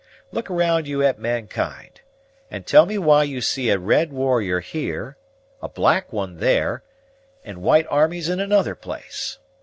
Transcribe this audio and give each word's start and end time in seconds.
Look 0.31 0.49
around 0.49 0.87
you 0.87 1.03
at 1.03 1.19
mankind, 1.19 2.01
and 2.49 2.65
tell 2.65 2.87
me 2.87 2.97
why 2.97 3.21
you 3.21 3.39
see 3.39 3.69
a 3.69 3.77
red 3.77 4.11
warrior 4.11 4.59
here, 4.59 5.15
a 5.61 5.69
black 5.69 6.11
one 6.11 6.37
there, 6.37 6.81
and 7.45 7.61
white 7.61 7.85
armies 7.87 8.27
in 8.27 8.39
another 8.39 8.73
place? 8.73 9.37